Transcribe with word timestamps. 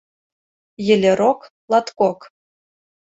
Йылерок, 0.87 1.39
латкок 1.71 2.19